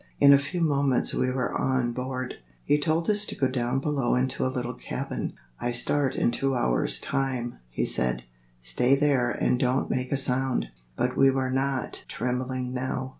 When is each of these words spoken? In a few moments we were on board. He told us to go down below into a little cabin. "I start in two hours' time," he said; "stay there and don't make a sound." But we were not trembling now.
In 0.19 0.33
a 0.33 0.39
few 0.39 0.61
moments 0.61 1.13
we 1.13 1.29
were 1.31 1.53
on 1.53 1.91
board. 1.91 2.37
He 2.65 2.79
told 2.79 3.07
us 3.07 3.23
to 3.27 3.35
go 3.35 3.47
down 3.47 3.77
below 3.77 4.15
into 4.15 4.43
a 4.43 4.47
little 4.49 4.73
cabin. 4.73 5.33
"I 5.59 5.69
start 5.69 6.15
in 6.15 6.31
two 6.31 6.55
hours' 6.55 6.99
time," 6.99 7.57
he 7.69 7.85
said; 7.85 8.23
"stay 8.61 8.95
there 8.95 9.29
and 9.29 9.59
don't 9.59 9.91
make 9.91 10.11
a 10.11 10.17
sound." 10.17 10.69
But 10.95 11.15
we 11.15 11.29
were 11.29 11.51
not 11.51 12.03
trembling 12.07 12.73
now. 12.73 13.09